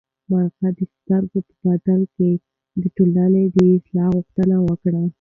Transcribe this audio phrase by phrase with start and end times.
[0.29, 2.29] مرغۍ د سترګې په بدل کې
[2.81, 5.01] د ټولنې د اصلاح غوښتنه وکړه.